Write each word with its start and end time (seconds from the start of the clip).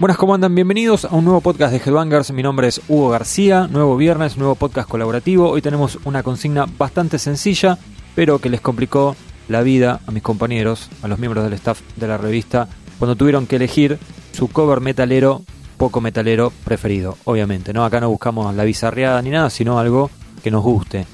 Buenas, 0.00 0.16
¿cómo 0.16 0.32
andan? 0.34 0.54
Bienvenidos 0.54 1.04
a 1.04 1.14
un 1.14 1.26
nuevo 1.26 1.42
podcast 1.42 1.74
de 1.74 1.78
Headbangers. 1.78 2.30
Mi 2.32 2.42
nombre 2.42 2.68
es 2.68 2.80
Hugo 2.88 3.10
García, 3.10 3.68
nuevo 3.70 3.98
viernes, 3.98 4.38
nuevo 4.38 4.54
podcast 4.54 4.88
colaborativo. 4.88 5.50
Hoy 5.50 5.60
tenemos 5.60 5.98
una 6.04 6.22
consigna 6.22 6.66
bastante 6.78 7.18
sencilla, 7.18 7.76
pero 8.14 8.38
que 8.38 8.48
les 8.48 8.62
complicó 8.62 9.14
la 9.48 9.60
vida 9.60 10.00
a 10.06 10.10
mis 10.10 10.22
compañeros, 10.22 10.88
a 11.02 11.08
los 11.08 11.18
miembros 11.18 11.44
del 11.44 11.52
staff 11.52 11.82
de 11.96 12.08
la 12.08 12.16
revista, 12.16 12.66
cuando 12.98 13.14
tuvieron 13.14 13.46
que 13.46 13.56
elegir 13.56 13.98
su 14.32 14.48
cover 14.48 14.80
metalero, 14.80 15.42
poco 15.76 16.00
metalero 16.00 16.50
preferido. 16.64 17.18
Obviamente, 17.24 17.74
¿no? 17.74 17.84
Acá 17.84 18.00
no 18.00 18.08
buscamos 18.08 18.54
la 18.54 18.64
bizarreada 18.64 19.20
ni 19.20 19.28
nada, 19.28 19.50
sino 19.50 19.78
algo 19.78 20.10
que 20.42 20.50
nos 20.50 20.62
guste. 20.62 21.04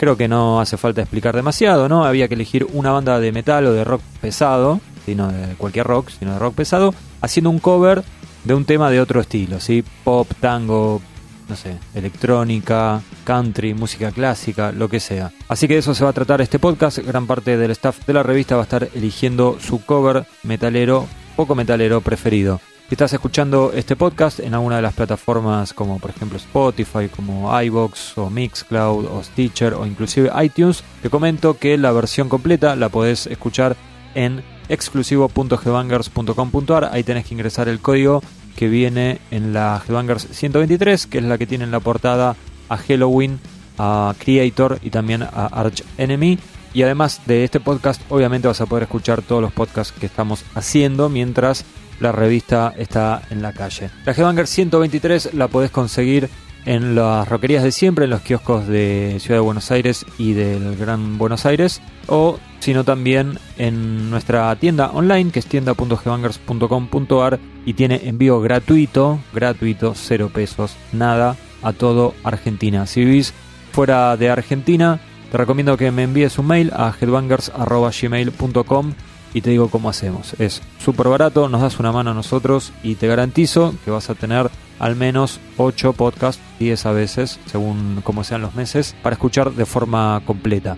Creo 0.00 0.16
que 0.16 0.28
no 0.28 0.62
hace 0.62 0.78
falta 0.78 1.02
explicar 1.02 1.36
demasiado, 1.36 1.86
¿no? 1.86 2.06
Había 2.06 2.26
que 2.26 2.32
elegir 2.32 2.66
una 2.72 2.90
banda 2.90 3.20
de 3.20 3.32
metal 3.32 3.66
o 3.66 3.74
de 3.74 3.84
rock 3.84 4.00
pesado, 4.22 4.80
sino 5.04 5.30
de 5.30 5.54
cualquier 5.56 5.86
rock, 5.86 6.08
sino 6.18 6.32
de 6.32 6.38
rock 6.38 6.54
pesado, 6.54 6.94
haciendo 7.20 7.50
un 7.50 7.58
cover 7.58 8.02
de 8.44 8.54
un 8.54 8.64
tema 8.64 8.88
de 8.88 8.98
otro 8.98 9.20
estilo, 9.20 9.60
¿sí? 9.60 9.84
Pop, 10.02 10.26
tango, 10.40 11.02
no 11.50 11.54
sé, 11.54 11.76
electrónica, 11.94 13.02
country, 13.24 13.74
música 13.74 14.10
clásica, 14.10 14.72
lo 14.72 14.88
que 14.88 15.00
sea. 15.00 15.32
Así 15.48 15.68
que 15.68 15.74
de 15.74 15.80
eso 15.80 15.94
se 15.94 16.02
va 16.02 16.08
a 16.08 16.14
tratar 16.14 16.40
este 16.40 16.58
podcast. 16.58 17.00
Gran 17.00 17.26
parte 17.26 17.58
del 17.58 17.72
staff 17.72 18.06
de 18.06 18.14
la 18.14 18.22
revista 18.22 18.54
va 18.54 18.62
a 18.62 18.64
estar 18.64 18.88
eligiendo 18.94 19.58
su 19.60 19.84
cover 19.84 20.24
metalero, 20.44 21.06
poco 21.36 21.54
metalero 21.54 22.00
preferido. 22.00 22.58
Si 22.90 22.94
estás 22.94 23.12
escuchando 23.12 23.72
este 23.72 23.94
podcast 23.94 24.40
en 24.40 24.52
alguna 24.52 24.74
de 24.74 24.82
las 24.82 24.94
plataformas 24.94 25.72
como 25.72 26.00
por 26.00 26.10
ejemplo 26.10 26.38
Spotify, 26.38 27.08
como 27.08 27.48
iBox 27.62 28.18
o 28.18 28.30
Mixcloud 28.30 29.04
o 29.04 29.22
Stitcher 29.22 29.74
o 29.74 29.86
inclusive 29.86 30.28
iTunes, 30.42 30.82
te 31.00 31.08
comento 31.08 31.56
que 31.56 31.78
la 31.78 31.92
versión 31.92 32.28
completa 32.28 32.74
la 32.74 32.88
podés 32.88 33.28
escuchar 33.28 33.76
en 34.16 34.42
exclusivo.gbangers.com.ar. 34.68 36.90
Ahí 36.92 37.04
tenés 37.04 37.26
que 37.26 37.34
ingresar 37.34 37.68
el 37.68 37.78
código 37.78 38.24
que 38.56 38.66
viene 38.66 39.20
en 39.30 39.52
la 39.52 39.80
Gbangers 39.86 40.26
123, 40.32 41.06
que 41.06 41.18
es 41.18 41.24
la 41.24 41.38
que 41.38 41.46
tiene 41.46 41.62
en 41.62 41.70
la 41.70 41.78
portada 41.78 42.34
a 42.68 42.76
Halloween, 42.76 43.38
a 43.78 44.16
Creator 44.18 44.80
y 44.82 44.90
también 44.90 45.22
a 45.22 45.46
Arch 45.46 45.84
Enemy. 45.96 46.40
Y 46.74 46.82
además 46.82 47.20
de 47.26 47.44
este 47.44 47.60
podcast, 47.60 48.02
obviamente 48.10 48.48
vas 48.48 48.60
a 48.60 48.66
poder 48.66 48.82
escuchar 48.82 49.22
todos 49.22 49.42
los 49.42 49.52
podcasts 49.52 49.94
que 49.96 50.06
estamos 50.06 50.44
haciendo 50.56 51.08
mientras 51.08 51.64
la 52.00 52.12
revista 52.12 52.74
está 52.76 53.22
en 53.30 53.42
la 53.42 53.52
calle. 53.52 53.90
La 54.04 54.12
Gbangers 54.12 54.50
123 54.50 55.34
la 55.34 55.48
podés 55.48 55.70
conseguir 55.70 56.28
en 56.66 56.94
las 56.94 57.28
roquerías 57.28 57.62
de 57.62 57.72
siempre, 57.72 58.04
en 58.04 58.10
los 58.10 58.22
kioscos 58.22 58.66
de 58.66 59.16
Ciudad 59.20 59.36
de 59.38 59.44
Buenos 59.44 59.70
Aires 59.70 60.04
y 60.18 60.32
del 60.34 60.76
Gran 60.76 61.16
Buenos 61.18 61.46
Aires, 61.46 61.80
o 62.06 62.38
sino 62.58 62.84
también 62.84 63.38
en 63.56 64.10
nuestra 64.10 64.54
tienda 64.56 64.90
online, 64.92 65.30
que 65.30 65.38
es 65.38 65.46
tienda.gbangers.com.ar 65.46 67.40
y 67.64 67.72
tiene 67.74 68.02
envío 68.04 68.40
gratuito, 68.40 69.20
gratuito, 69.32 69.94
cero 69.94 70.30
pesos, 70.32 70.76
nada, 70.92 71.36
a 71.62 71.72
todo 71.72 72.14
Argentina. 72.24 72.86
Si 72.86 73.04
vivís 73.04 73.32
fuera 73.72 74.16
de 74.16 74.28
Argentina, 74.28 75.00
te 75.30 75.38
recomiendo 75.38 75.76
que 75.76 75.90
me 75.90 76.02
envíes 76.02 76.38
un 76.38 76.46
mail 76.48 76.72
a 76.74 76.94
headbangers.gmail.com 76.98 78.92
y 79.34 79.40
te 79.40 79.50
digo 79.50 79.68
cómo 79.68 79.88
hacemos. 79.88 80.34
Es 80.38 80.62
súper 80.78 81.08
barato, 81.08 81.48
nos 81.48 81.60
das 81.60 81.78
una 81.78 81.92
mano 81.92 82.10
a 82.10 82.14
nosotros 82.14 82.72
y 82.82 82.94
te 82.94 83.06
garantizo 83.06 83.74
que 83.84 83.90
vas 83.90 84.10
a 84.10 84.14
tener 84.14 84.50
al 84.78 84.96
menos 84.96 85.40
8 85.58 85.92
podcasts, 85.92 86.42
10 86.58 86.86
a 86.86 86.92
veces, 86.92 87.38
según 87.46 88.00
como 88.02 88.24
sean 88.24 88.42
los 88.42 88.54
meses, 88.54 88.96
para 89.02 89.14
escuchar 89.14 89.52
de 89.52 89.66
forma 89.66 90.22
completa. 90.26 90.76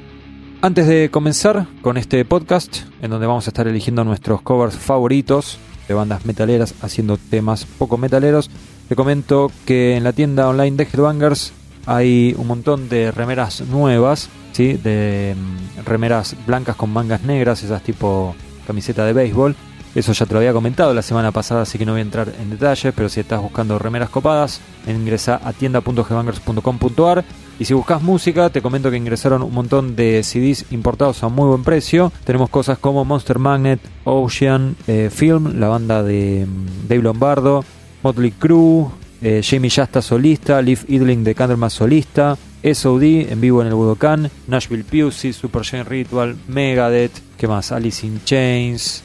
Antes 0.60 0.86
de 0.86 1.10
comenzar 1.10 1.66
con 1.80 1.96
este 1.96 2.24
podcast, 2.24 2.82
en 3.00 3.10
donde 3.10 3.26
vamos 3.26 3.46
a 3.46 3.50
estar 3.50 3.66
eligiendo 3.66 4.04
nuestros 4.04 4.42
covers 4.42 4.76
favoritos 4.76 5.58
de 5.88 5.94
bandas 5.94 6.24
metaleras 6.24 6.74
haciendo 6.82 7.16
temas 7.16 7.64
poco 7.64 7.98
metaleros, 7.98 8.50
te 8.88 8.94
comento 8.94 9.50
que 9.66 9.96
en 9.96 10.04
la 10.04 10.12
tienda 10.12 10.48
online 10.48 10.76
de 10.76 10.84
Headbangers 10.84 11.52
hay 11.86 12.34
un 12.38 12.46
montón 12.46 12.88
de 12.88 13.10
remeras 13.10 13.62
nuevas, 13.62 14.28
de 14.52 15.34
mm, 15.36 15.84
remeras 15.84 16.36
blancas 16.46 16.76
con 16.76 16.90
mangas 16.90 17.22
negras, 17.22 17.62
esas 17.62 17.82
tipo 17.82 18.34
camiseta 18.66 19.04
de 19.04 19.12
béisbol. 19.12 19.56
Eso 19.94 20.12
ya 20.12 20.24
te 20.24 20.32
lo 20.32 20.38
había 20.38 20.54
comentado 20.54 20.94
la 20.94 21.02
semana 21.02 21.32
pasada, 21.32 21.62
así 21.62 21.76
que 21.76 21.84
no 21.84 21.92
voy 21.92 21.98
a 21.98 22.02
entrar 22.02 22.32
en 22.40 22.48
detalles, 22.48 22.94
pero 22.94 23.10
si 23.10 23.20
estás 23.20 23.42
buscando 23.42 23.78
remeras 23.78 24.08
copadas, 24.08 24.60
ingresa 24.86 25.38
a 25.44 25.52
tienda.gbangers.com.ar 25.52 27.24
y 27.58 27.66
si 27.66 27.74
buscas 27.74 28.00
música, 28.00 28.48
te 28.48 28.62
comento 28.62 28.90
que 28.90 28.96
ingresaron 28.96 29.42
un 29.42 29.52
montón 29.52 29.94
de 29.94 30.22
CDs 30.22 30.64
importados 30.70 31.22
a 31.22 31.28
muy 31.28 31.46
buen 31.46 31.62
precio. 31.62 32.10
Tenemos 32.24 32.48
cosas 32.48 32.78
como 32.78 33.04
Monster 33.04 33.38
Magnet, 33.38 33.80
Ocean, 34.04 34.76
eh, 34.86 35.10
Film, 35.12 35.60
la 35.60 35.68
banda 35.68 36.02
de 36.02 36.46
mm, 36.46 36.88
Dave 36.88 37.02
Lombardo, 37.02 37.62
Motley 38.02 38.30
Crue, 38.32 38.86
eh, 39.20 39.42
Jamie 39.44 39.68
Shasta 39.68 40.00
solista, 40.00 40.62
Leaf 40.62 40.88
Idling 40.88 41.22
de 41.22 41.34
Candlemas 41.34 41.74
solista, 41.74 42.38
SOD 42.62 43.32
en 43.32 43.40
vivo 43.40 43.62
en 43.62 43.68
el 43.68 43.74
Budokan, 43.74 44.30
Nashville 44.46 44.84
Pusey, 44.84 45.32
Super 45.32 45.62
Giant 45.62 45.88
Ritual, 45.88 46.36
Megadeth, 46.48 47.12
¿qué 47.36 47.48
más? 47.48 47.72
Alice 47.72 48.06
in 48.06 48.20
Chains, 48.24 49.02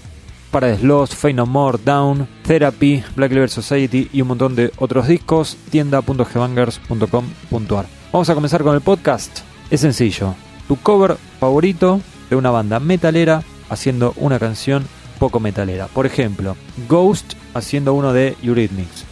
Paradise 0.52 0.86
Lost, 0.86 1.14
Fey 1.14 1.34
No 1.34 1.46
More, 1.46 1.78
Down, 1.84 2.28
Therapy, 2.44 3.04
Black 3.16 3.32
Label 3.32 3.50
Society 3.50 4.10
y 4.14 4.22
un 4.22 4.30
montón 4.30 4.56
de 4.56 4.72
otros 4.78 5.08
discos. 5.08 5.58
tienda.gbangers.com.ar 5.70 7.86
Vamos 8.12 8.30
a 8.30 8.36
comenzar 8.36 8.64
con 8.64 8.76
el 8.76 8.82
podcast. 8.82 9.40
Es 9.70 9.82
sencillo. 9.82 10.36
Tu 10.68 10.76
cover 10.78 11.18
favorito 11.40 12.02
de 12.30 12.36
una 12.36 12.52
banda 12.52 12.80
metalera 12.80 13.44
haciendo 13.70 14.14
una 14.18 14.40
canción 14.40 14.86
poco 15.20 15.40
metalera. 15.40 15.88
Por 15.88 16.06
ejemplo, 16.06 16.56
Ghost 16.88 17.34
haciendo 17.54 17.94
uno 17.94 18.14
de 18.14 18.36
Eurythmics. 18.42 19.06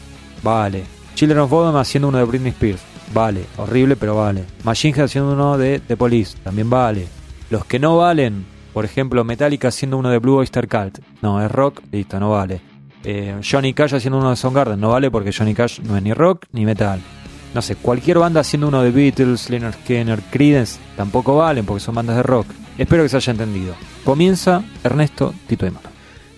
Vale. 0.44 0.84
Children 1.16 1.40
of 1.40 1.50
Bodom 1.50 1.76
haciendo 1.78 2.10
uno 2.10 2.20
de 2.20 2.26
Britney 2.26 2.52
Spears. 2.52 2.82
Vale. 3.14 3.46
Horrible, 3.58 3.96
pero 3.96 4.16
vale. 4.16 4.44
Machine 4.64 5.04
haciendo 5.04 5.34
uno 5.34 5.58
de 5.58 5.80
The 5.80 5.98
Police. 5.98 6.38
También 6.44 6.70
vale. 6.70 7.08
Los 7.50 7.66
que 7.66 7.80
no 7.80 7.98
valen, 7.98 8.46
por 8.74 8.86
ejemplo, 8.86 9.24
Metallica 9.24 9.68
haciendo 9.68 9.98
uno 9.98 10.10
de 10.10 10.20
Blue 10.20 10.38
Oyster 10.38 10.68
Cult. 10.68 11.00
No, 11.22 11.44
es 11.44 11.52
rock, 11.52 11.82
listo, 11.92 12.20
no 12.20 12.32
vale. 12.32 12.62
Eh, 13.04 13.40
Johnny 13.50 13.74
Cash 13.74 13.96
haciendo 13.96 14.18
uno 14.18 14.32
de 14.32 14.36
Soundgarden. 14.36 14.80
No 14.80 14.90
vale 14.90 15.12
porque 15.12 15.32
Johnny 15.32 15.54
Cash 15.54 15.80
no 15.82 15.96
es 15.96 16.04
ni 16.04 16.14
rock 16.14 16.46
ni 16.52 16.66
metal 16.66 17.02
no 17.56 17.62
sé, 17.62 17.78
cualquier 17.78 18.20
banda 18.20 18.42
haciendo 18.42 18.68
uno 18.68 18.84
de 18.84 18.92
Beatles, 18.92 19.50
Leonard 19.50 19.76
Skinner, 19.76 20.20
Creedence, 20.30 20.78
tampoco 20.98 21.38
valen 21.38 21.66
porque 21.66 21.80
son 21.80 21.96
bandas 21.96 22.18
de 22.18 22.24
rock. 22.24 22.48
Espero 22.78 23.02
que 23.02 23.10
se 23.10 23.16
haya 23.16 23.32
entendido. 23.32 23.74
Comienza 24.04 24.62
Ernesto 24.84 25.34
Tito. 25.48 25.66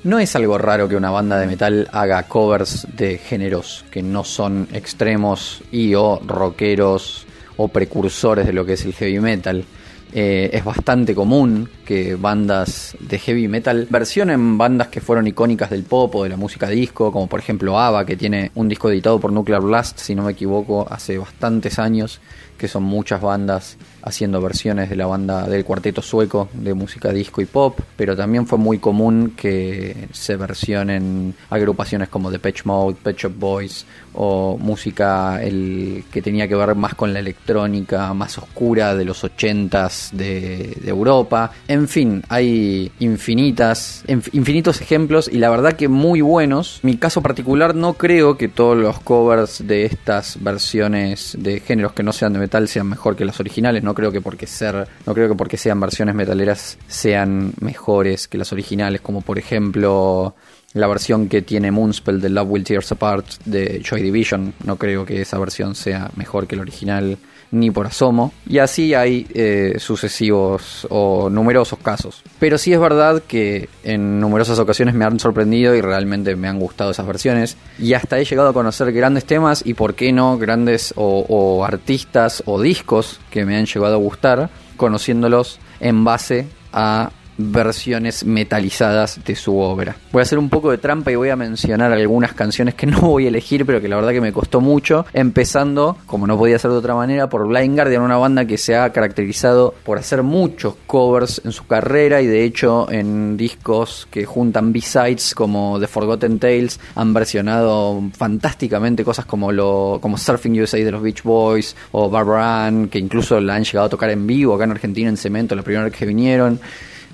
No 0.08 0.20
es 0.20 0.38
algo 0.38 0.58
raro 0.58 0.88
que 0.88 0.96
una 0.96 1.10
banda 1.10 1.38
de 1.38 1.48
metal 1.48 1.90
haga 1.92 2.24
covers 2.24 2.88
de 2.96 3.18
géneros 3.18 3.84
que 3.92 4.02
no 4.02 4.24
son 4.24 4.70
extremos 4.72 5.62
y 5.70 5.96
o 5.96 6.22
rockeros 6.26 7.28
o 7.58 7.68
precursores 7.68 8.46
de 8.46 8.54
lo 8.54 8.66
que 8.66 8.74
es 8.74 8.86
el 8.86 8.94
heavy 8.94 9.20
metal. 9.20 9.66
Eh, 10.14 10.50
es 10.54 10.64
bastante 10.64 11.14
común 11.14 11.70
que 11.86 12.16
bandas 12.16 12.96
de 13.02 13.20
heavy 13.20 13.50
metal 13.50 13.86
versionen 13.90 14.58
bandas 14.58 14.88
que 14.88 15.02
fueron 15.02 15.28
icónicas 15.28 15.70
del 15.70 15.84
pop 15.84 16.16
o 16.16 16.24
de 16.24 16.30
la 16.30 16.38
música 16.38 16.70
disco, 16.70 17.12
como 17.12 17.28
por 17.28 17.42
ejemplo 17.42 17.78
ABBA, 17.78 18.06
que 18.06 18.16
tiene 18.16 18.52
un 18.56 18.70
disco 18.70 18.90
editado 18.90 19.20
por 19.20 19.34
Nuclear 19.34 19.62
Blast, 19.62 20.00
si 20.00 20.16
no 20.16 20.24
me 20.24 20.32
equivoco, 20.32 20.88
hace 20.90 21.18
bastantes 21.18 21.80
años, 21.80 22.22
que 22.58 22.68
son 22.68 22.84
muchas 22.84 23.22
bandas 23.22 23.78
haciendo 24.02 24.42
versiones 24.42 24.90
de 24.90 24.96
la 24.96 25.06
banda 25.06 25.48
del 25.48 25.66
cuarteto 25.66 26.02
sueco 26.02 26.50
de 26.54 26.74
música 26.74 27.12
disco 27.12 27.42
y 27.42 27.46
pop, 27.46 27.80
pero 27.96 28.16
también 28.16 28.48
fue 28.48 28.58
muy 28.58 28.80
común 28.80 29.34
que 29.36 30.08
se 30.12 30.36
versionen 30.36 31.36
agrupaciones 31.50 32.10
como 32.10 32.32
The 32.32 32.40
Patch 32.40 32.66
Mode, 32.66 32.98
Pet 33.04 33.18
Shop 33.18 33.34
Boys 33.38 33.86
o 34.14 34.58
música 34.58 35.44
el 35.44 36.06
que 36.12 36.22
tenía 36.22 36.48
que 36.48 36.56
ver 36.56 36.74
más 36.76 36.96
con 36.96 37.14
la 37.14 37.20
electrónica 37.20 38.14
más 38.14 38.38
oscura 38.38 38.96
de 38.96 39.06
los 39.06 39.24
80s 39.24 40.12
de, 40.12 40.78
de 40.82 40.90
Europa. 40.90 41.52
En 41.68 41.88
fin, 41.88 42.24
hay 42.30 42.92
infinitas, 43.00 44.04
infinitos 44.08 44.82
ejemplos 44.82 45.30
y 45.32 45.38
la 45.38 45.50
verdad 45.50 45.74
que 45.74 45.88
muy 45.88 46.22
buenos. 46.22 46.80
Mi 46.84 46.98
caso 46.98 47.22
particular 47.22 47.76
no 47.76 47.94
creo 47.94 48.38
que 48.38 48.48
todos 48.48 48.78
los 48.78 49.00
covers 49.00 49.68
de 49.68 49.86
estas 49.86 50.42
versiones 50.42 51.36
de 51.40 51.60
géneros 51.60 51.94
que 51.94 52.04
no 52.04 52.14
sean 52.14 52.34
de 52.34 52.40
metal 52.48 52.68
sean 52.70 52.88
mejor 52.88 53.16
que 53.16 53.26
las 53.26 53.40
originales. 53.40 53.84
No 53.84 53.94
creo 53.94 54.12
que 54.12 54.22
porque 54.22 54.48
ser, 54.48 54.88
no 55.06 55.14
creo 55.14 55.28
que 55.28 55.36
porque 55.36 55.58
sean 55.58 55.80
versiones 55.80 56.16
metaleras 56.16 56.78
sean 56.88 57.54
mejores 57.60 58.28
que 58.28 58.38
las 58.38 58.54
originales, 58.54 59.02
como 59.02 59.22
por 59.22 59.38
ejemplo 59.38 60.34
la 60.74 60.88
versión 60.88 61.28
que 61.28 61.42
tiene 61.42 61.72
Moonspell 61.72 62.22
de 62.22 62.30
Love 62.30 62.50
Will 62.50 62.64
Tear 62.64 62.80
Us 62.80 62.92
Apart 62.94 63.26
de 63.46 63.82
Joy 63.84 64.02
Division. 64.02 64.54
No 64.64 64.78
creo 64.78 65.06
que 65.06 65.22
esa 65.22 65.38
versión 65.38 65.76
sea 65.76 66.10
mejor 66.16 66.48
que 66.48 66.56
la 66.56 66.62
original 66.62 67.18
ni 67.52 67.72
por 67.72 67.88
asomo. 67.88 68.34
Y 68.48 68.60
así 68.60 68.94
hay 68.94 69.28
eh, 69.34 69.76
sucesivos 69.80 70.88
o 70.90 71.30
numerosos 71.30 71.80
casos. 71.80 72.24
Pero 72.40 72.58
sí 72.58 72.74
es 72.74 72.80
verdad 72.80 73.24
que 73.28 73.70
en 73.84 74.20
numerosas 74.20 74.60
ocasiones 74.60 74.96
me 74.96 75.06
han 75.06 75.20
sorprendido 75.20 75.76
y 75.76 75.82
realmente 75.82 76.36
me 76.36 76.48
han 76.48 76.60
gustado 76.60 76.92
esas 76.92 77.08
versiones. 77.08 77.58
Y 77.80 77.94
hasta 77.94 78.20
he 78.20 78.26
llegado 78.26 78.50
a 78.50 78.54
conocer 78.54 78.92
grandes 78.92 79.26
temas 79.26 79.64
y 79.66 79.74
por 79.74 79.96
qué 79.96 80.12
no 80.12 80.38
grandes 80.38 80.94
o, 80.96 81.64
artistas 81.66 82.44
o 82.46 82.62
discos 82.62 83.20
que 83.32 83.46
me 83.46 83.58
han 83.58 83.66
llegado 83.66 83.96
a 83.96 83.98
gustar, 83.98 84.50
conociéndolos 84.76 85.60
en 85.80 86.04
base 86.04 86.48
a 86.74 87.12
versiones 87.38 88.26
metalizadas 88.26 89.20
de 89.24 89.36
su 89.36 89.58
obra. 89.58 89.96
Voy 90.12 90.22
a 90.22 90.24
hacer 90.24 90.40
un 90.40 90.50
poco 90.50 90.72
de 90.72 90.78
trampa 90.78 91.12
y 91.12 91.16
voy 91.16 91.30
a 91.30 91.36
mencionar 91.36 91.92
algunas 91.92 92.34
canciones 92.34 92.76
que 92.76 92.86
no 92.88 93.02
voy 93.02 93.26
a 93.26 93.28
elegir, 93.30 93.66
pero 93.66 93.82
que 93.82 93.88
la 93.88 93.96
verdad 93.96 94.12
que 94.12 94.22
me 94.22 94.34
costó 94.34 94.62
mucho, 94.62 95.06
empezando, 95.14 95.98
como 96.06 96.28
no 96.28 96.38
podía 96.38 96.60
ser 96.60 96.72
de 96.72 96.78
otra 96.78 96.96
manera, 96.96 97.30
por 97.30 97.48
Blind 97.48 97.76
Guardian, 97.76 98.02
una 98.02 98.18
banda 98.18 98.46
que 98.46 98.58
se 98.58 98.76
ha 98.76 98.92
caracterizado 98.92 99.74
por 99.84 99.98
hacer 99.98 100.24
muchos 100.24 100.76
covers 100.88 101.42
en 101.44 101.52
su 101.52 101.66
carrera 101.66 102.22
y 102.22 102.28
de 102.28 102.44
hecho 102.44 102.92
en 102.92 103.38
discos 103.38 104.08
que 104.10 104.26
juntan 104.26 104.74
B-sides 104.74 105.36
como 105.36 105.80
The 105.80 105.88
Forgotten 105.88 106.40
Tales 106.40 106.80
han 106.96 107.14
versionado 107.14 108.02
fantásticamente 108.16 109.04
cosas 109.04 109.26
como 109.26 109.52
lo 109.52 110.00
como 110.02 110.18
Surfing 110.18 110.60
USA 110.62 110.78
de 110.78 110.92
los 110.92 111.02
Beach 111.02 111.24
Boys 111.24 111.76
o 111.92 112.10
Barbara 112.10 112.68
Ann, 112.68 112.88
que 112.88 113.00
incluso 113.00 113.40
la 113.40 113.56
han 113.56 113.64
llegado 113.64 113.88
a 113.88 113.90
tocar 113.90 114.10
en 114.10 114.26
vivo 114.28 114.56
acá 114.56 114.66
en 114.66 114.72
Argentina 114.72 115.10
en 115.10 115.18
Cemento 115.18 115.56
la 115.56 115.64
primera 115.64 115.86
vez 115.86 115.94
que 115.94 116.06
vinieron. 116.06 116.60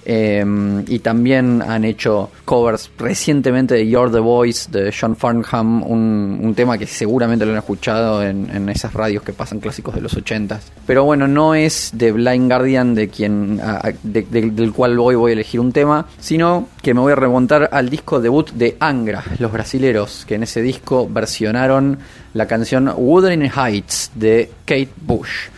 Eh, 0.05 0.43
y 0.87 0.99
también 0.99 1.61
han 1.61 1.83
hecho 1.85 2.29
covers 2.45 2.91
recientemente 2.97 3.75
de 3.75 3.87
You're 3.87 4.11
the 4.11 4.19
Voice 4.19 4.69
de 4.71 4.93
John 4.97 5.15
Farnham, 5.15 5.83
un, 5.83 6.53
tema 6.55 6.77
que 6.77 6.85
seguramente 6.85 7.45
lo 7.45 7.51
han 7.51 7.57
escuchado 7.57 8.21
en, 8.21 8.69
esas 8.69 8.93
radios 8.93 9.23
que 9.23 9.33
pasan 9.33 9.59
clásicos 9.59 9.95
de 9.95 10.01
los 10.01 10.15
80 10.15 10.59
Pero 10.85 11.03
bueno, 11.03 11.27
no 11.27 11.55
es 11.55 11.91
de 11.93 12.11
Blind 12.11 12.47
Guardian 12.47 12.93
de 12.93 13.07
quien, 13.07 13.57
de, 14.03 14.21
de, 14.29 14.51
del 14.51 14.71
cual 14.71 14.99
hoy 14.99 15.15
voy 15.15 15.31
a 15.31 15.33
elegir 15.33 15.59
un 15.59 15.71
tema, 15.71 16.05
sino 16.19 16.67
que 16.81 16.93
me 16.93 16.99
voy 16.99 17.13
a 17.13 17.15
remontar 17.15 17.69
al 17.71 17.89
disco 17.89 18.21
debut 18.21 18.51
de 18.51 18.77
Angra, 18.79 19.23
los 19.39 19.51
brasileros, 19.51 20.25
que 20.27 20.35
en 20.35 20.43
ese 20.43 20.61
disco 20.61 21.07
versionaron 21.09 21.97
la 22.33 22.47
canción 22.47 22.91
Wuthering 22.95 23.51
Heights 23.55 24.11
de 24.15 24.51
Kate 24.65 24.89
Bush. 25.01 25.49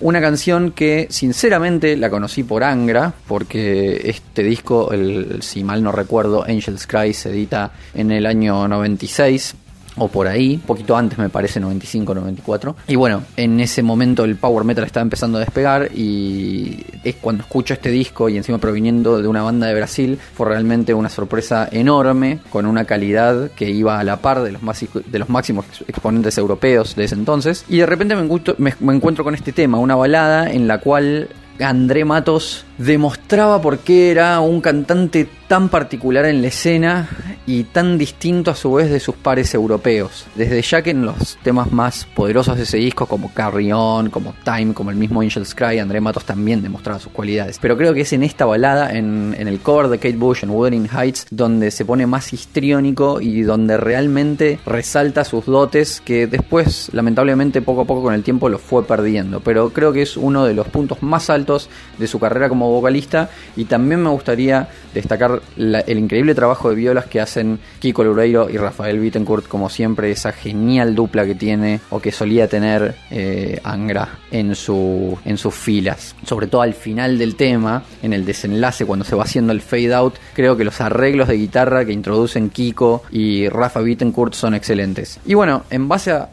Una 0.00 0.20
canción 0.20 0.70
que 0.70 1.08
sinceramente 1.10 1.96
la 1.96 2.08
conocí 2.08 2.44
por 2.44 2.62
Angra, 2.62 3.12
porque 3.26 4.00
este 4.04 4.44
disco, 4.44 4.92
el, 4.92 5.42
si 5.42 5.64
mal 5.64 5.82
no 5.82 5.90
recuerdo, 5.90 6.44
Angel's 6.44 6.86
Cry 6.86 7.12
se 7.12 7.30
edita 7.30 7.72
en 7.94 8.12
el 8.12 8.26
año 8.26 8.68
96 8.68 9.56
o 9.98 10.08
por 10.08 10.26
ahí, 10.26 10.58
poquito 10.58 10.96
antes 10.96 11.18
me 11.18 11.28
parece, 11.28 11.60
95, 11.60 12.14
94. 12.14 12.76
Y 12.88 12.96
bueno, 12.96 13.22
en 13.36 13.60
ese 13.60 13.82
momento 13.82 14.24
el 14.24 14.36
power 14.36 14.64
metal 14.64 14.84
estaba 14.84 15.02
empezando 15.02 15.38
a 15.38 15.40
despegar 15.40 15.90
y 15.94 16.84
es 17.04 17.16
cuando 17.16 17.42
escucho 17.42 17.74
este 17.74 17.90
disco 17.90 18.28
y 18.28 18.36
encima 18.36 18.58
proviniendo 18.58 19.20
de 19.20 19.28
una 19.28 19.42
banda 19.42 19.66
de 19.66 19.74
Brasil, 19.74 20.18
fue 20.34 20.46
realmente 20.46 20.94
una 20.94 21.08
sorpresa 21.08 21.68
enorme, 21.70 22.40
con 22.50 22.66
una 22.66 22.84
calidad 22.84 23.50
que 23.52 23.70
iba 23.70 23.98
a 23.98 24.04
la 24.04 24.18
par 24.18 24.42
de 24.42 24.52
los, 24.52 24.62
más, 24.62 24.84
de 25.06 25.18
los 25.18 25.28
máximos 25.28 25.66
exponentes 25.86 26.36
europeos 26.38 26.94
de 26.94 27.04
ese 27.04 27.14
entonces. 27.14 27.64
Y 27.68 27.78
de 27.78 27.86
repente 27.86 28.14
me 28.16 28.22
encuentro, 28.22 28.54
me, 28.58 28.74
me 28.80 28.94
encuentro 28.94 29.24
con 29.24 29.34
este 29.34 29.52
tema, 29.52 29.78
una 29.78 29.96
balada 29.96 30.50
en 30.50 30.68
la 30.68 30.78
cual 30.78 31.28
André 31.60 32.04
Matos 32.04 32.64
demostraba 32.78 33.60
por 33.60 33.78
qué 33.78 34.10
era 34.10 34.40
un 34.40 34.60
cantante 34.60 35.28
tan 35.48 35.68
particular 35.68 36.26
en 36.26 36.42
la 36.42 36.48
escena 36.48 37.08
y 37.48 37.64
tan 37.64 37.96
distinto 37.96 38.50
a 38.50 38.54
su 38.54 38.74
vez 38.74 38.90
de 38.90 39.00
sus 39.00 39.14
pares 39.14 39.54
europeos. 39.54 40.26
Desde 40.34 40.60
ya 40.60 40.82
que 40.82 40.90
en 40.90 41.06
los 41.06 41.38
temas 41.42 41.72
más 41.72 42.04
poderosos 42.14 42.58
de 42.58 42.64
ese 42.64 42.76
disco, 42.76 43.06
como 43.06 43.32
Carry 43.32 43.72
On, 43.72 44.10
como 44.10 44.34
Time, 44.44 44.74
como 44.74 44.90
el 44.90 44.96
mismo 44.96 45.22
Angel's 45.22 45.54
Cry, 45.54 45.78
André 45.78 46.02
Matos 46.02 46.26
también 46.26 46.60
demostraba 46.62 46.98
sus 46.98 47.10
cualidades. 47.10 47.58
Pero 47.58 47.78
creo 47.78 47.94
que 47.94 48.02
es 48.02 48.12
en 48.12 48.22
esta 48.22 48.44
balada, 48.44 48.92
en, 48.92 49.34
el 49.38 49.60
cover 49.60 49.88
de 49.88 49.96
Kate 49.96 50.18
Bush, 50.18 50.44
en 50.44 50.50
Wuthering 50.50 50.90
Heights, 50.92 51.26
donde 51.30 51.70
se 51.70 51.86
pone 51.86 52.06
más 52.06 52.34
histriónico 52.34 53.18
y 53.18 53.40
donde 53.40 53.78
realmente 53.78 54.58
resalta 54.66 55.24
sus 55.24 55.46
dotes 55.46 56.02
que 56.02 56.26
después, 56.26 56.90
lamentablemente, 56.92 57.62
poco 57.62 57.80
a 57.80 57.84
poco 57.86 58.02
con 58.02 58.12
el 58.12 58.24
tiempo 58.24 58.50
los 58.50 58.60
fue 58.60 58.84
perdiendo. 58.84 59.40
Pero 59.40 59.70
creo 59.70 59.94
que 59.94 60.02
es 60.02 60.18
uno 60.18 60.44
de 60.44 60.52
los 60.52 60.68
puntos 60.68 61.02
más 61.02 61.30
altos 61.30 61.70
de 61.96 62.06
su 62.08 62.18
carrera 62.18 62.50
como 62.50 62.70
vocalista 62.70 63.30
y 63.56 63.64
también 63.64 64.02
me 64.02 64.10
gustaría 64.10 64.68
destacar 64.92 65.40
el 65.56 65.98
increíble 65.98 66.34
trabajo 66.34 66.68
de 66.68 66.74
violas 66.74 67.06
que 67.06 67.22
Kiko 67.78 68.04
Loureiro 68.04 68.48
y 68.50 68.56
Rafael 68.56 68.98
Bittencourt, 68.98 69.46
como 69.46 69.68
siempre, 69.68 70.10
esa 70.10 70.32
genial 70.32 70.94
dupla 70.94 71.24
que 71.24 71.34
tiene 71.34 71.80
o 71.90 72.00
que 72.00 72.12
solía 72.12 72.48
tener 72.48 72.94
eh, 73.10 73.60
Angra 73.64 74.18
en, 74.30 74.54
su, 74.54 75.18
en 75.24 75.38
sus 75.38 75.54
filas. 75.54 76.14
Sobre 76.24 76.46
todo 76.46 76.62
al 76.62 76.74
final 76.74 77.18
del 77.18 77.36
tema, 77.36 77.82
en 78.02 78.12
el 78.12 78.24
desenlace, 78.24 78.84
cuando 78.84 79.04
se 79.04 79.16
va 79.16 79.24
haciendo 79.24 79.52
el 79.52 79.60
fade 79.60 79.94
out, 79.94 80.14
creo 80.34 80.56
que 80.56 80.64
los 80.64 80.80
arreglos 80.80 81.28
de 81.28 81.36
guitarra 81.36 81.84
que 81.84 81.92
introducen 81.92 82.50
Kiko 82.50 83.02
y 83.10 83.48
Rafa 83.48 83.80
Bittencourt 83.80 84.34
son 84.34 84.54
excelentes. 84.54 85.18
Y 85.26 85.34
bueno, 85.34 85.64
en 85.70 85.88
base 85.88 86.12
a, 86.12 86.28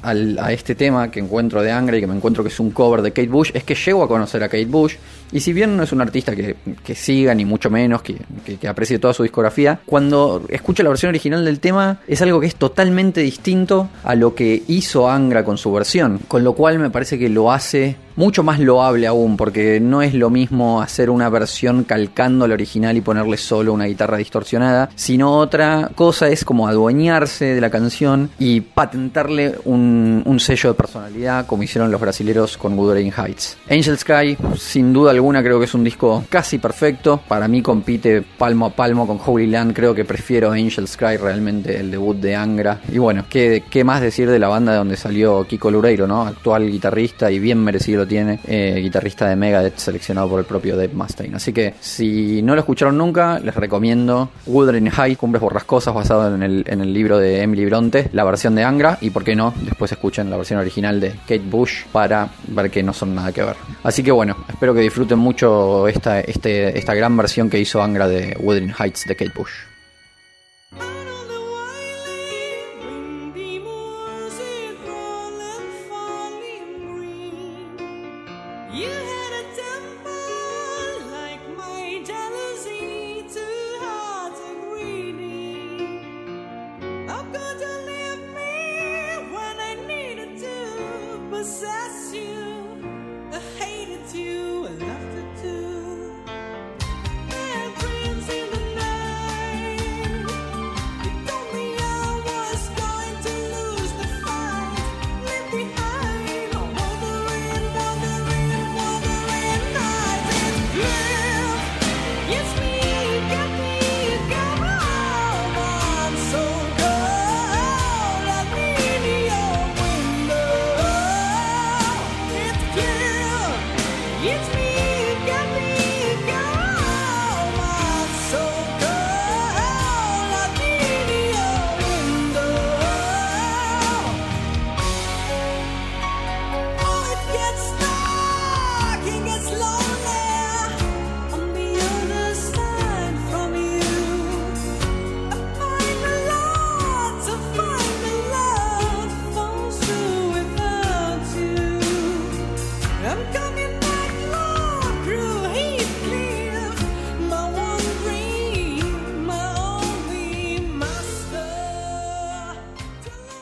este 0.51 0.75
tema 0.75 1.11
que 1.11 1.19
encuentro 1.19 1.61
de 1.61 1.71
Angra 1.71 1.97
y 1.97 2.01
que 2.01 2.07
me 2.07 2.15
encuentro 2.15 2.43
que 2.43 2.49
es 2.49 2.59
un 2.59 2.71
cover 2.71 3.01
de 3.01 3.11
Kate 3.11 3.27
Bush, 3.27 3.51
es 3.53 3.63
que 3.63 3.75
llego 3.75 4.03
a 4.03 4.07
conocer 4.07 4.43
a 4.43 4.47
Kate 4.47 4.65
Bush. 4.65 4.95
Y 5.31 5.39
si 5.39 5.53
bien 5.53 5.75
no 5.75 5.83
es 5.83 5.91
un 5.91 6.01
artista 6.01 6.35
que, 6.35 6.55
que 6.83 6.95
siga, 6.95 7.33
ni 7.33 7.45
mucho 7.45 7.69
menos, 7.69 8.01
que, 8.01 8.15
que, 8.45 8.57
que, 8.57 8.67
aprecie 8.67 8.99
toda 8.99 9.13
su 9.13 9.23
discografía, 9.23 9.79
cuando 9.85 10.43
escucho 10.49 10.83
la 10.83 10.89
versión 10.95 11.09
original 11.09 11.43
del 11.43 11.59
tema 11.59 11.99
es 12.07 12.21
algo 12.21 12.39
que 12.39 12.47
es 12.47 12.55
totalmente 12.55 13.21
distinto 13.21 13.89
a 14.03 14.15
lo 14.15 14.33
que 14.33 14.63
hizo 14.67 15.09
Angra 15.09 15.43
con 15.43 15.57
su 15.57 15.71
versión. 15.71 16.19
Con 16.27 16.43
lo 16.43 16.53
cual 16.53 16.79
me 16.79 16.89
parece 16.89 17.19
que 17.19 17.29
lo 17.29 17.51
hace 17.51 17.97
mucho 18.15 18.43
más 18.43 18.59
loable 18.59 19.07
aún, 19.07 19.37
porque 19.37 19.79
no 19.79 20.01
es 20.01 20.13
lo 20.13 20.29
mismo 20.29 20.81
hacer 20.81 21.09
una 21.09 21.29
versión 21.29 21.83
calcando 21.83 22.47
la 22.47 22.53
original 22.53 22.97
y 22.97 23.01
ponerle 23.01 23.37
solo 23.37 23.73
una 23.73 23.85
guitarra 23.85 24.17
distorsionada, 24.17 24.89
sino 24.95 25.37
otra 25.37 25.91
cosa 25.95 26.27
es 26.29 26.45
como 26.45 26.67
adueñarse 26.67 27.45
de 27.45 27.61
la 27.61 27.69
canción 27.69 28.29
y 28.39 28.61
patentarle 28.61 29.55
un, 29.65 30.23
sello 30.39 30.69
de 30.69 30.75
personalidad, 30.75 31.45
como 31.47 31.63
hicieron 31.63 31.89
los 31.91 31.99
brasileros 31.99 32.57
con 32.57 32.77
Wuthering 32.77 33.11
Heights. 33.11 33.57
Angel 33.69 33.97
Sky, 33.97 34.37
sin 34.57 34.93
duda 34.93 35.11
alguna, 35.11 35.41
creo 35.41 35.57
que 35.59 35.65
es 35.65 35.73
un 35.73 35.83
disco 35.83 36.23
casi 36.29 36.59
perfecto. 36.59 37.19
Para 37.27 37.47
mí 37.47 37.61
compite 37.61 38.21
palmo 38.21 38.67
a 38.67 38.69
palmo 38.69 39.07
con 39.07 39.19
Holy 39.25 39.47
Land. 39.47 39.73
Creo 39.73 39.95
que 39.95 40.05
prefiero 40.05 40.51
Angel 40.51 40.87
Sky 40.87 41.17
realmente 41.17 41.79
el 41.79 41.89
debut 41.89 42.17
de 42.17 42.35
Angra. 42.35 42.81
Y 42.91 42.97
bueno, 42.97 43.25
¿qué, 43.29 43.63
más 43.83 44.01
decir 44.01 44.29
de 44.29 44.39
la 44.39 44.47
banda 44.47 44.73
de 44.73 44.77
donde 44.77 44.97
salió 44.97 45.45
Kiko 45.45 45.71
Loureiro, 45.71 46.05
¿no? 46.05 46.23
Actual 46.23 46.69
guitarrista 46.69 47.31
y 47.31 47.39
bien 47.39 47.63
merecido 47.63 48.04
tiene, 48.05 48.39
eh, 48.45 48.79
guitarrista 48.81 49.27
de 49.27 49.35
Megadeth 49.35 49.77
seleccionado 49.77 50.29
por 50.29 50.39
el 50.39 50.45
propio 50.45 50.75
Dave 50.75 50.93
Mustaine. 50.93 51.35
Así 51.35 51.53
que 51.53 51.73
si 51.79 52.41
no 52.41 52.53
lo 52.55 52.59
escucharon 52.59 52.97
nunca, 52.97 53.39
les 53.39 53.55
recomiendo 53.55 54.29
Wuthering 54.45 54.89
High, 54.89 55.15
Cumbres 55.15 55.41
Borrascosas, 55.41 55.93
basado 55.93 56.33
en 56.33 56.43
el, 56.43 56.65
en 56.67 56.81
el 56.81 56.93
libro 56.93 57.17
de 57.17 57.41
Emily 57.41 57.65
Bronte, 57.65 58.09
la 58.13 58.23
versión 58.23 58.55
de 58.55 58.63
Angra, 58.63 58.97
y 59.01 59.09
por 59.09 59.23
qué 59.23 59.35
no, 59.35 59.53
después 59.61 59.91
escuchen 59.91 60.29
la 60.29 60.37
versión 60.37 60.59
original 60.59 60.99
de 60.99 61.11
Kate 61.11 61.39
Bush 61.39 61.85
para 61.91 62.29
ver 62.47 62.69
que 62.69 62.83
no 62.83 62.93
son 62.93 63.15
nada 63.15 63.31
que 63.31 63.43
ver. 63.43 63.55
Así 63.83 64.03
que 64.03 64.11
bueno, 64.11 64.35
espero 64.49 64.73
que 64.73 64.81
disfruten 64.81 65.19
mucho 65.19 65.87
esta, 65.87 66.19
este, 66.19 66.77
esta 66.77 66.93
gran 66.93 67.15
versión 67.17 67.49
que 67.49 67.59
hizo 67.59 67.81
Angra 67.81 68.07
de 68.07 68.35
Wuthering 68.39 68.73
Heights 68.77 69.05
de 69.07 69.15
Kate 69.15 69.31
Bush. 69.35 69.74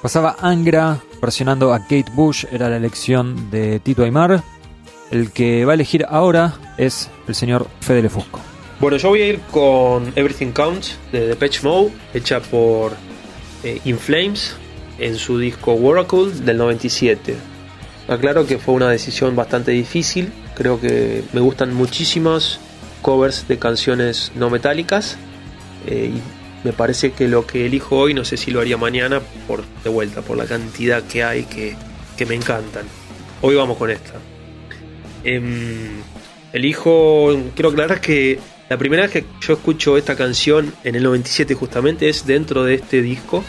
Pasaba 0.03 0.36
Angra 0.41 1.01
versionando 1.22 1.74
a 1.74 1.79
Kate 1.79 2.12
Bush, 2.13 2.43
era 2.51 2.67
la 2.67 2.75
elección 2.75 3.50
de 3.50 3.79
Tito 3.79 4.03
Aymar. 4.03 4.43
El 5.12 5.31
que 5.31 5.63
va 5.63 5.72
a 5.72 5.75
elegir 5.75 6.05
ahora 6.10 6.55
es 6.77 7.10
el 7.25 7.33
señor 7.36 7.67
Fede 7.79 8.01
Lefusco. 8.01 8.41
Bueno, 8.81 8.98
yo 8.98 9.07
voy 9.07 9.22
a 9.22 9.27
ir 9.27 9.39
con 9.50 10.12
Everything 10.17 10.51
Counts 10.51 10.98
de 11.13 11.27
Depeche 11.27 11.62
Mode, 11.63 11.93
hecha 12.13 12.41
por 12.41 12.91
eh, 13.63 13.79
In 13.86 13.98
Flames 13.98 14.57
en 15.00 15.15
su 15.15 15.39
disco 15.39 15.74
Oracle 15.74 16.31
del 16.31 16.57
97. 16.57 17.38
Aclaro 18.10 18.45
que 18.45 18.57
fue 18.57 18.74
una 18.74 18.89
decisión 18.89 19.38
bastante 19.38 19.72
difícil, 19.72 20.33
creo 20.53 20.81
que 20.81 21.24
me 21.31 21.39
gustan 21.39 21.74
muchísimas 21.74 22.60
covers 23.01 23.48
de 23.48 23.57
canciones 23.57 24.33
no 24.36 24.50
metálicas 24.50 25.15
eh, 25.88 26.12
me 26.63 26.74
parece 26.74 27.12
que 27.12 27.27
lo 27.27 27.46
que 27.46 27.65
elijo 27.65 27.98
hoy 27.98 28.13
no 28.13 28.24
sé 28.25 28.38
si 28.38 28.51
lo 28.51 28.62
haría 28.62 28.77
mañana 28.77 29.22
por 29.48 29.63
de 29.84 29.89
vuelta 29.89 30.22
por 30.22 30.38
la 30.38 30.46
cantidad 30.46 31.03
que 31.03 31.24
hay 31.24 31.43
que, 31.43 31.75
que 32.17 32.25
me 32.25 32.36
encantan. 32.36 32.86
Hoy 33.41 33.55
vamos 33.55 33.77
con 33.77 33.91
esta. 33.91 34.13
Em, 35.24 36.01
elijo, 36.53 37.36
quiero 37.55 37.70
aclarar 37.70 38.00
que 38.00 38.39
la 38.70 38.77
primera 38.77 39.03
vez 39.03 39.12
que 39.12 39.25
yo 39.41 39.53
escucho 39.53 39.98
esta 39.98 40.15
canción 40.15 40.74
en 40.84 40.96
el 40.96 41.03
97 41.03 41.53
justamente 41.53 42.10
es 42.10 42.25
dentro 42.25 42.63
de 42.63 42.75
este 42.75 43.01
disco 43.01 43.43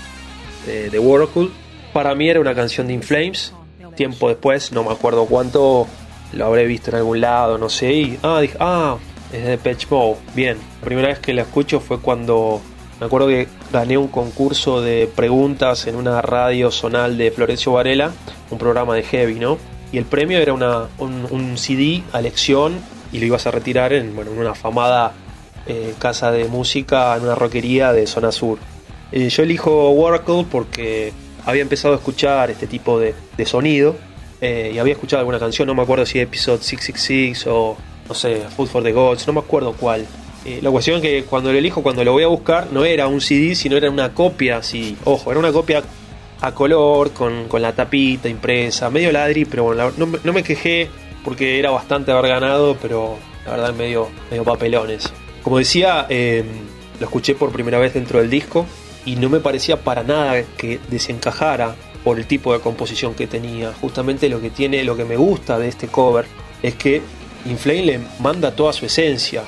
de, 0.66 0.90
de 0.90 0.98
Oracle. 0.98 1.50
Para 1.92 2.14
mí 2.14 2.28
era 2.28 2.40
una 2.40 2.54
canción 2.54 2.88
de 2.88 2.94
Inflames. 2.94 3.52
Tiempo 3.96 4.28
después, 4.28 4.72
no 4.72 4.82
me 4.82 4.90
acuerdo 4.90 5.26
cuánto, 5.26 5.86
lo 6.32 6.46
habré 6.46 6.66
visto 6.66 6.90
en 6.90 6.96
algún 6.96 7.20
lado, 7.20 7.58
no 7.58 7.68
sé. 7.68 8.18
Ah, 8.22 8.40
dije, 8.40 8.56
ah, 8.58 8.96
es 9.32 9.44
de 9.44 9.58
Patch 9.58 9.86
Mode. 9.88 10.16
Bien, 10.34 10.56
la 10.80 10.84
primera 10.84 11.08
vez 11.08 11.20
que 11.20 11.32
la 11.32 11.42
escucho 11.42 11.78
fue 11.78 12.00
cuando 12.00 12.60
me 13.00 13.06
acuerdo 13.06 13.28
que 13.28 13.48
gané 13.72 13.98
un 13.98 14.08
concurso 14.08 14.80
de 14.80 15.10
preguntas 15.14 15.86
en 15.86 15.96
una 15.96 16.22
radio 16.22 16.70
zonal 16.70 17.18
de 17.18 17.30
Florencio 17.30 17.72
Varela, 17.72 18.12
un 18.50 18.58
programa 18.58 18.94
de 18.94 19.02
heavy, 19.02 19.34
¿no? 19.34 19.58
Y 19.92 19.98
el 19.98 20.04
premio 20.04 20.38
era 20.38 20.52
una, 20.52 20.88
un, 20.98 21.26
un 21.30 21.56
CD 21.58 22.02
a 22.12 22.20
elección 22.20 22.78
y 23.12 23.18
lo 23.18 23.26
ibas 23.26 23.46
a 23.46 23.50
retirar 23.50 23.92
en, 23.92 24.14
bueno, 24.14 24.32
en 24.32 24.38
una 24.38 24.50
afamada 24.50 25.12
eh, 25.66 25.94
casa 25.98 26.30
de 26.30 26.44
música, 26.46 27.16
en 27.16 27.22
una 27.22 27.34
rockería 27.34 27.92
de 27.92 28.06
zona 28.06 28.32
sur. 28.32 28.58
Eh, 29.12 29.28
yo 29.28 29.42
elijo 29.42 29.90
Oracle 29.92 30.44
porque 30.50 31.12
había 31.46 31.62
empezado 31.62 31.94
a 31.94 31.96
escuchar 31.96 32.50
este 32.50 32.66
tipo 32.66 32.98
de, 32.98 33.14
de 33.36 33.46
sonido 33.46 33.96
eh, 34.40 34.72
y 34.74 34.78
había 34.78 34.94
escuchado 34.94 35.20
alguna 35.20 35.38
canción, 35.38 35.66
no 35.66 35.74
me 35.74 35.82
acuerdo 35.82 36.04
si 36.04 36.18
Episode 36.18 36.58
666 36.62 37.46
o 37.46 37.76
no 38.08 38.14
sé, 38.14 38.42
Food 38.56 38.66
for 38.68 38.82
the 38.82 38.92
Gods, 38.92 39.26
no 39.26 39.32
me 39.32 39.40
acuerdo 39.40 39.72
cuál. 39.72 40.06
Eh, 40.44 40.60
la 40.62 40.70
cuestión 40.70 40.96
es 40.96 41.02
que 41.02 41.24
cuando 41.24 41.50
lo 41.52 41.58
elijo, 41.58 41.82
cuando 41.82 42.04
lo 42.04 42.12
voy 42.12 42.22
a 42.22 42.26
buscar, 42.26 42.68
no 42.70 42.84
era 42.84 43.06
un 43.08 43.20
CD, 43.20 43.54
sino 43.54 43.76
era 43.76 43.90
una 43.90 44.12
copia, 44.12 44.58
así, 44.58 44.96
ojo, 45.04 45.30
era 45.30 45.40
una 45.40 45.52
copia 45.52 45.82
a 46.40 46.52
color, 46.54 47.12
con, 47.12 47.48
con 47.48 47.62
la 47.62 47.72
tapita 47.72 48.28
impresa, 48.28 48.90
medio 48.90 49.10
ladri, 49.12 49.46
pero 49.46 49.64
bueno, 49.64 49.84
la- 49.84 49.92
no, 49.96 50.18
no 50.22 50.32
me 50.32 50.42
quejé 50.42 50.88
porque 51.24 51.58
era 51.58 51.70
bastante 51.70 52.12
haber 52.12 52.28
ganado, 52.30 52.76
pero 52.82 53.16
la 53.46 53.52
verdad 53.52 53.72
medio, 53.74 54.08
medio 54.30 54.44
papelones. 54.44 55.10
Como 55.42 55.56
decía, 55.58 56.06
eh, 56.10 56.44
lo 57.00 57.06
escuché 57.06 57.34
por 57.34 57.50
primera 57.50 57.78
vez 57.78 57.94
dentro 57.94 58.18
del 58.20 58.28
disco 58.28 58.66
y 59.06 59.16
no 59.16 59.30
me 59.30 59.40
parecía 59.40 59.78
para 59.78 60.02
nada 60.02 60.42
que 60.58 60.78
desencajara 60.90 61.74
por 62.02 62.18
el 62.18 62.26
tipo 62.26 62.52
de 62.52 62.60
composición 62.60 63.14
que 63.14 63.26
tenía. 63.26 63.72
Justamente 63.80 64.28
lo 64.28 64.40
que 64.42 64.50
tiene, 64.50 64.84
lo 64.84 64.94
que 64.96 65.06
me 65.06 65.16
gusta 65.16 65.58
de 65.58 65.68
este 65.68 65.86
cover 65.88 66.26
es 66.62 66.74
que 66.74 67.00
Inflame 67.46 67.82
le 67.84 68.00
manda 68.20 68.54
toda 68.54 68.74
su 68.74 68.84
esencia. 68.84 69.42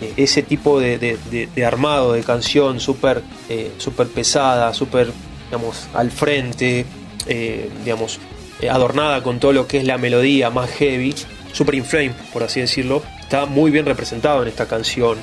Eh, 0.00 0.14
ese 0.16 0.42
tipo 0.42 0.80
de, 0.80 1.18
armado 1.64 2.12
de 2.12 2.22
canción 2.22 2.80
súper 2.80 3.22
eh, 3.48 3.72
súper 3.78 4.08
pesada, 4.08 4.74
súper 4.74 5.12
digamos, 5.46 5.86
al 5.94 6.10
frente, 6.10 6.84
eh, 7.26 7.70
digamos, 7.84 8.18
adornada 8.68 9.22
con 9.22 9.38
todo 9.38 9.52
lo 9.52 9.66
que 9.66 9.78
es 9.78 9.84
la 9.84 9.98
melodía 9.98 10.50
más 10.50 10.70
heavy, 10.70 11.14
super 11.52 11.74
inflame, 11.74 12.12
por 12.32 12.42
así 12.42 12.60
decirlo, 12.60 13.02
está 13.20 13.46
muy 13.46 13.70
bien 13.70 13.86
representado 13.86 14.42
en 14.42 14.48
esta 14.48 14.66
canción. 14.66 15.18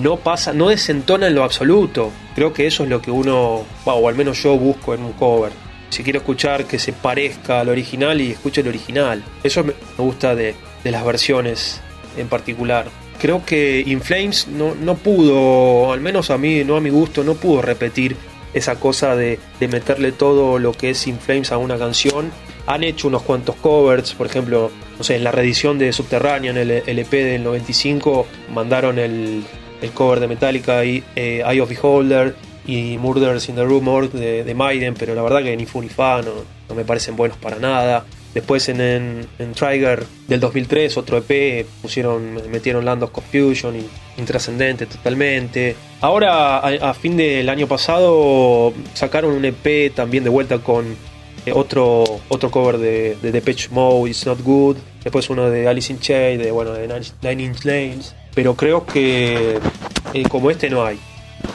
No 0.00 0.16
pasa, 0.16 0.52
no 0.52 0.68
desentona 0.68 1.26
en 1.26 1.34
lo 1.34 1.44
absoluto. 1.44 2.10
Creo 2.34 2.52
que 2.52 2.66
eso 2.66 2.84
es 2.84 2.88
lo 2.88 3.02
que 3.02 3.10
uno, 3.10 3.64
o 3.84 4.08
al 4.08 4.14
menos 4.14 4.42
yo 4.42 4.56
busco 4.56 4.94
en 4.94 5.02
un 5.02 5.12
cover. 5.12 5.52
Si 5.90 6.02
quiero 6.02 6.20
escuchar 6.20 6.64
que 6.64 6.78
se 6.78 6.92
parezca 6.92 7.60
al 7.60 7.68
original 7.68 8.20
y 8.20 8.30
escuche 8.30 8.62
el 8.62 8.68
original. 8.68 9.22
Eso 9.42 9.64
me 9.64 9.74
gusta 9.98 10.34
de, 10.34 10.54
de 10.82 10.90
las 10.90 11.04
versiones 11.04 11.80
en 12.16 12.28
particular. 12.28 12.86
Creo 13.22 13.46
que 13.46 13.84
Inflames 13.86 14.48
no, 14.48 14.74
no 14.74 14.96
pudo, 14.96 15.92
al 15.92 16.00
menos 16.00 16.30
a 16.30 16.38
mí, 16.38 16.64
no 16.64 16.74
a 16.76 16.80
mi 16.80 16.90
gusto, 16.90 17.22
no 17.22 17.34
pudo 17.34 17.62
repetir 17.62 18.16
esa 18.52 18.80
cosa 18.80 19.14
de, 19.14 19.38
de 19.60 19.68
meterle 19.68 20.10
todo 20.10 20.58
lo 20.58 20.72
que 20.72 20.90
es 20.90 21.06
Inflames 21.06 21.52
a 21.52 21.56
una 21.56 21.78
canción. 21.78 22.32
Han 22.66 22.82
hecho 22.82 23.06
unos 23.06 23.22
cuantos 23.22 23.54
covers, 23.54 24.14
por 24.14 24.26
ejemplo, 24.26 24.72
no 24.98 25.04
sé, 25.04 25.14
en 25.14 25.22
la 25.22 25.30
reedición 25.30 25.78
de 25.78 25.92
Subterranean, 25.92 26.56
el 26.56 26.70
LP 26.84 27.22
del 27.22 27.44
95, 27.44 28.26
mandaron 28.52 28.98
el, 28.98 29.44
el 29.80 29.90
cover 29.92 30.18
de 30.18 30.26
Metallica 30.26 30.84
y 30.84 31.04
eh, 31.14 31.44
Eye 31.48 31.60
of 31.60 31.68
Beholder 31.68 32.34
y 32.66 32.98
Murders 32.98 33.48
in 33.48 33.54
the 33.54 33.62
Rumor 33.62 34.10
de, 34.10 34.42
de 34.42 34.54
Maiden, 34.56 34.94
pero 34.98 35.14
la 35.14 35.22
verdad 35.22 35.44
que 35.44 35.56
ni 35.56 35.64
fu 35.64 35.80
ni 35.80 35.88
fa, 35.88 36.22
no, 36.22 36.32
no 36.68 36.74
me 36.74 36.84
parecen 36.84 37.14
buenos 37.14 37.38
para 37.38 37.60
nada. 37.60 38.04
Después 38.34 38.68
en, 38.68 38.80
en, 38.80 39.26
en 39.38 39.52
Trigger 39.52 40.04
del 40.26 40.40
2003, 40.40 40.96
otro 40.96 41.18
EP, 41.18 41.66
pusieron, 41.82 42.50
metieron 42.50 42.84
Land 42.84 43.04
of 43.04 43.10
Confusion 43.10 43.76
y 43.76 43.86
Intrascendente 44.18 44.86
totalmente. 44.86 45.76
Ahora, 46.00 46.58
a, 46.58 46.90
a 46.90 46.94
fin 46.94 47.16
del 47.16 47.48
año 47.48 47.66
pasado, 47.66 48.72
sacaron 48.94 49.32
un 49.32 49.44
EP 49.44 49.94
también 49.94 50.24
de 50.24 50.30
vuelta 50.30 50.58
con 50.58 50.96
eh, 51.44 51.52
otro, 51.52 52.04
otro 52.28 52.50
cover 52.50 52.78
de, 52.78 53.16
de 53.20 53.32
Depeche 53.32 53.68
Mode, 53.70 54.10
It's 54.10 54.26
Not 54.26 54.42
Good. 54.42 54.76
Después 55.02 55.28
uno 55.30 55.50
de 55.50 55.66
Alice 55.66 55.92
in 55.92 55.98
Chains, 55.98 56.42
de, 56.42 56.52
bueno, 56.52 56.72
de 56.72 56.86
Nine 57.22 57.42
Inch 57.42 57.64
Nails. 57.64 58.14
Pero 58.34 58.54
creo 58.54 58.86
que 58.86 59.58
eh, 60.14 60.22
como 60.28 60.50
este 60.50 60.70
no 60.70 60.84
hay. 60.84 60.98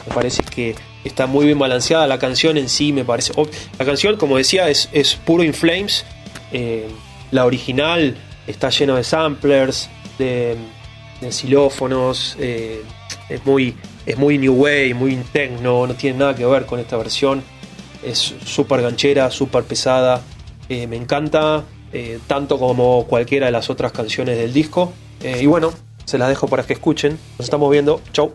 Me 0.06 0.14
parece 0.14 0.42
que 0.42 0.74
está 1.04 1.26
muy 1.26 1.46
bien 1.46 1.58
balanceada 1.58 2.06
la 2.06 2.18
canción 2.18 2.58
en 2.58 2.68
sí, 2.68 2.92
me 2.92 3.04
parece. 3.04 3.32
La 3.78 3.84
canción, 3.86 4.16
como 4.16 4.36
decía, 4.36 4.68
es, 4.68 4.90
es 4.92 5.14
puro 5.14 5.42
In 5.42 5.54
Flames. 5.54 6.04
Eh, 6.52 6.88
la 7.30 7.44
original 7.44 8.16
está 8.46 8.70
llena 8.70 8.96
de 8.96 9.04
samplers, 9.04 9.88
de, 10.18 10.56
de 11.20 11.32
xilófonos. 11.32 12.36
eh, 12.38 12.82
es, 13.28 13.44
muy, 13.44 13.74
es 14.06 14.16
muy 14.16 14.38
new 14.38 14.54
way, 14.54 14.94
muy 14.94 15.16
techno, 15.32 15.86
no 15.86 15.94
tiene 15.94 16.18
nada 16.18 16.34
que 16.34 16.46
ver 16.46 16.66
con 16.66 16.80
esta 16.80 16.96
versión. 16.96 17.42
Es 18.02 18.34
súper 18.44 18.82
ganchera, 18.82 19.30
súper 19.30 19.64
pesada. 19.64 20.22
eh, 20.68 20.86
me 20.86 20.96
encanta, 20.96 21.64
tanto 22.26 22.58
como 22.58 23.06
cualquiera 23.06 23.46
de 23.46 23.52
las 23.52 23.70
otras 23.70 23.92
canciones 23.92 24.36
del 24.36 24.52
disco. 24.52 24.92
Y 25.22 25.46
bueno, 25.46 25.72
se 26.04 26.18
las 26.18 26.28
dejo 26.28 26.46
para 26.46 26.62
que 26.62 26.74
escuchen. 26.74 27.18
Nos 27.38 27.46
estamos 27.46 27.70
viendo. 27.70 28.00
Chau. 28.12 28.34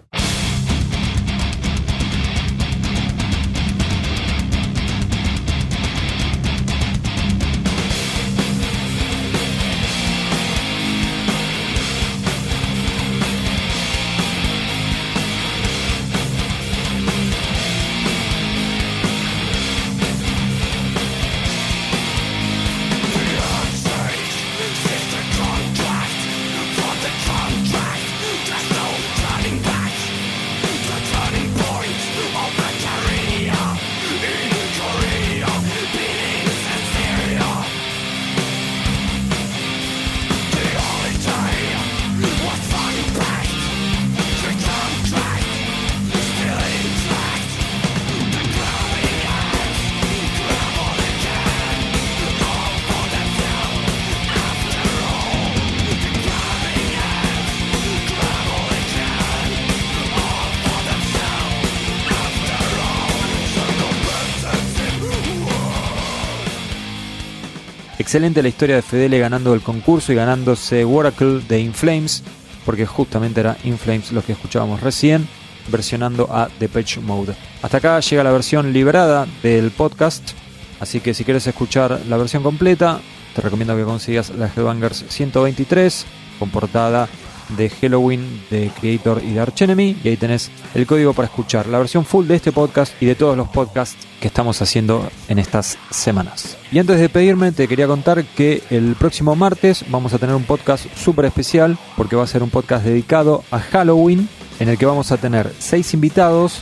Excelente 67.99 68.41
la 68.41 68.49
historia 68.49 68.75
de 68.75 68.81
Fedele 68.81 69.19
ganando 69.19 69.53
el 69.53 69.61
concurso 69.61 70.11
y 70.11 70.15
ganándose 70.15 70.83
Oracle 70.83 71.41
de 71.47 71.59
Inflames, 71.59 72.23
porque 72.65 72.87
justamente 72.87 73.39
era 73.39 73.55
Inflames 73.63 74.11
lo 74.11 74.23
que 74.23 74.31
escuchábamos 74.31 74.81
recién, 74.81 75.27
versionando 75.67 76.27
a 76.31 76.49
Depeche 76.59 76.99
Mode. 77.01 77.35
Hasta 77.61 77.77
acá 77.77 77.99
llega 77.99 78.23
la 78.23 78.31
versión 78.31 78.73
liberada 78.73 79.27
del 79.43 79.69
podcast. 79.71 80.31
Así 80.79 81.01
que 81.01 81.13
si 81.13 81.23
quieres 81.23 81.45
escuchar 81.45 82.01
la 82.09 82.17
versión 82.17 82.41
completa, 82.41 82.99
te 83.35 83.41
recomiendo 83.41 83.75
que 83.75 83.83
consigas 83.83 84.31
la 84.31 84.47
Headbangers 84.47 85.05
123 85.07 86.05
con 86.39 86.49
portada 86.49 87.07
de 87.49 87.69
Halloween, 87.69 88.43
de 88.49 88.71
Creator 88.79 89.21
y 89.23 89.33
de 89.33 89.39
Archenemy. 89.39 89.97
Y 90.03 90.09
ahí 90.09 90.17
tenés 90.17 90.51
el 90.73 90.85
código 90.85 91.13
para 91.13 91.27
escuchar 91.27 91.67
la 91.67 91.79
versión 91.79 92.05
full 92.05 92.27
de 92.27 92.35
este 92.35 92.51
podcast 92.51 92.93
y 93.01 93.05
de 93.05 93.15
todos 93.15 93.37
los 93.37 93.47
podcasts 93.49 94.07
que 94.19 94.27
estamos 94.27 94.61
haciendo 94.61 95.09
en 95.27 95.39
estas 95.39 95.77
semanas. 95.89 96.57
Y 96.71 96.79
antes 96.79 96.99
de 96.99 97.09
pedirme, 97.09 97.51
te 97.51 97.67
quería 97.67 97.87
contar 97.87 98.23
que 98.23 98.63
el 98.69 98.95
próximo 98.95 99.35
martes 99.35 99.85
vamos 99.89 100.13
a 100.13 100.19
tener 100.19 100.35
un 100.35 100.43
podcast 100.43 100.85
súper 100.95 101.25
especial 101.25 101.77
porque 101.97 102.15
va 102.15 102.23
a 102.23 102.27
ser 102.27 102.43
un 102.43 102.49
podcast 102.49 102.85
dedicado 102.85 103.43
a 103.51 103.59
Halloween 103.59 104.27
en 104.59 104.69
el 104.69 104.77
que 104.77 104.85
vamos 104.85 105.11
a 105.11 105.17
tener 105.17 105.51
seis 105.59 105.93
invitados, 105.93 106.61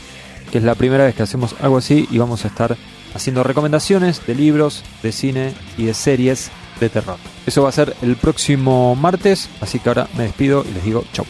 que 0.50 0.58
es 0.58 0.64
la 0.64 0.74
primera 0.74 1.04
vez 1.04 1.14
que 1.14 1.22
hacemos 1.22 1.54
algo 1.60 1.78
así 1.78 2.08
y 2.10 2.18
vamos 2.18 2.44
a 2.44 2.48
estar 2.48 2.76
haciendo 3.14 3.42
recomendaciones 3.42 4.26
de 4.26 4.34
libros, 4.34 4.82
de 5.02 5.12
cine 5.12 5.54
y 5.76 5.84
de 5.84 5.94
series 5.94 6.50
de 6.80 6.88
terror. 6.88 7.16
Eso 7.46 7.62
va 7.62 7.68
a 7.68 7.72
ser 7.72 7.96
el 8.02 8.16
próximo 8.16 8.94
martes, 8.96 9.48
así 9.60 9.78
que 9.78 9.88
ahora 9.88 10.08
me 10.16 10.24
despido 10.24 10.64
y 10.68 10.72
les 10.74 10.84
digo 10.84 11.04
chau. 11.12 11.26